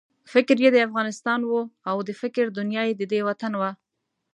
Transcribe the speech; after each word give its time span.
فکر 0.33 0.55
یې 0.63 0.69
د 0.73 0.77
افغانستان 0.87 1.39
وو 1.45 1.61
او 1.89 1.97
د 2.07 2.09
فکر 2.21 2.45
دنیا 2.57 2.83
یې 2.89 2.93
ددې 3.01 3.19
وطن 3.29 3.53
وه. 3.59 3.71